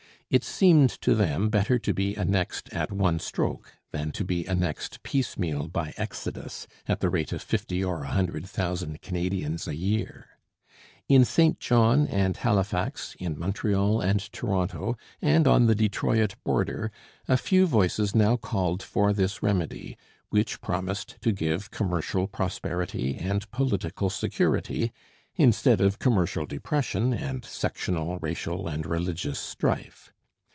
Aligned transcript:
It 0.33 0.45
seemed 0.45 0.89
to 1.01 1.13
them 1.13 1.49
better 1.49 1.77
to 1.79 1.93
be 1.93 2.15
annexed 2.15 2.69
at 2.73 2.89
one 2.89 3.19
stroke 3.19 3.73
than 3.91 4.13
to 4.13 4.23
be 4.23 4.45
annexed 4.47 5.03
piecemeal 5.03 5.67
by 5.67 5.93
exodus, 5.97 6.67
at 6.87 7.01
the 7.01 7.09
rate 7.09 7.33
of 7.33 7.41
fifty 7.41 7.83
or 7.83 8.03
a 8.05 8.11
hundred 8.11 8.45
thousand 8.47 9.01
Canadians 9.01 9.67
a 9.67 9.75
year. 9.75 10.39
In 11.09 11.25
St 11.25 11.59
John 11.59 12.07
and 12.07 12.37
Halifax, 12.37 13.13
in 13.19 13.37
Montreal 13.37 13.99
and 13.99 14.21
Toronto, 14.31 14.95
and 15.21 15.47
on 15.47 15.65
the 15.65 15.75
Detroit 15.75 16.35
border, 16.45 16.93
a 17.27 17.35
few 17.35 17.65
voices 17.67 18.15
now 18.15 18.37
called 18.37 18.81
for 18.81 19.11
this 19.11 19.43
remedy, 19.43 19.97
which 20.29 20.61
promised 20.61 21.17
to 21.23 21.33
give 21.33 21.71
commercial 21.71 22.27
prosperity 22.27 23.17
and 23.17 23.51
political 23.51 24.09
security 24.09 24.93
instead 25.35 25.81
of 25.81 25.99
commercial 25.99 26.45
depression 26.45 27.13
and 27.13 27.43
sectional, 27.43 28.17
racial, 28.19 28.69
and 28.69 28.85
religious 28.85 29.37
strife. 29.37 30.07